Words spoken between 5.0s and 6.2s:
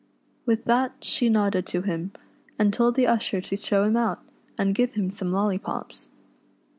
some lollypops.